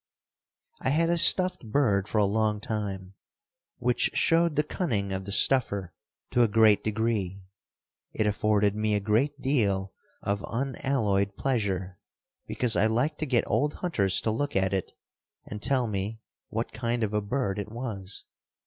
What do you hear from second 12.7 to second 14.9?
I liked to get old hunters to look at